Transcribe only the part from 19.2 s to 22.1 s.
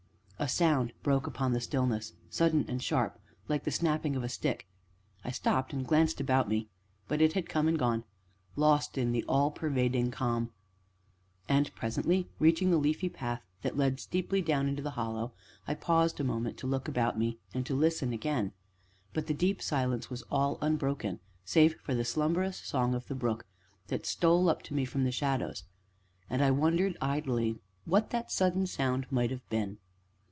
the deep silence was all unbroken, save for the